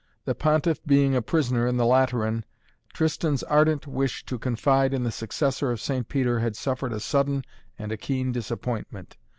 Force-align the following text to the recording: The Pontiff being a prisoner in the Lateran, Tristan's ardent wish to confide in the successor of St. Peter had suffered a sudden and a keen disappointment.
The 0.25 0.33
Pontiff 0.33 0.83
being 0.83 1.13
a 1.15 1.21
prisoner 1.21 1.67
in 1.67 1.77
the 1.77 1.85
Lateran, 1.85 2.43
Tristan's 2.91 3.43
ardent 3.43 3.85
wish 3.85 4.25
to 4.25 4.39
confide 4.39 4.95
in 4.95 5.03
the 5.03 5.11
successor 5.11 5.71
of 5.71 5.79
St. 5.79 6.09
Peter 6.09 6.39
had 6.39 6.55
suffered 6.55 6.91
a 6.91 6.99
sudden 6.99 7.43
and 7.77 7.91
a 7.91 7.97
keen 7.97 8.31
disappointment. 8.31 9.17